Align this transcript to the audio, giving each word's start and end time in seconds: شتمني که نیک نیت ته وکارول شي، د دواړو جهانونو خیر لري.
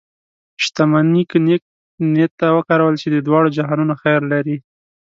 شتمني 0.63 1.23
که 1.29 1.37
نیک 1.45 1.63
نیت 2.13 2.31
ته 2.39 2.47
وکارول 2.57 2.95
شي، 3.01 3.07
د 3.11 3.17
دواړو 3.27 3.53
جهانونو 3.57 3.93
خیر 4.01 4.21
لري. 4.31 4.57